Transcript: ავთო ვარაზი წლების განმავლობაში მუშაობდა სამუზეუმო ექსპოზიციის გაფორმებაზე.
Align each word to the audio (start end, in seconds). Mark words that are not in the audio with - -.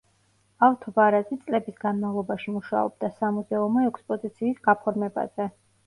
ავთო 0.67 0.93
ვარაზი 0.95 1.37
წლების 1.43 1.77
განმავლობაში 1.85 2.55
მუშაობდა 2.57 3.13
სამუზეუმო 3.21 3.87
ექსპოზიციის 3.95 4.69
გაფორმებაზე. 4.71 5.53